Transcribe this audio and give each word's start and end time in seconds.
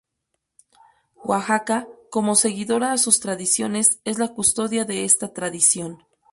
Oaxaca 1.29 1.77
como 2.13 2.35
seguidora 2.43 2.87
a 2.91 2.97
sus 2.97 3.19
tradiciones 3.19 3.99
es 4.03 4.17
la 4.17 4.29
custodia 4.29 4.83
de 4.83 5.05
esta 5.05 5.31
tradición. 5.31 6.01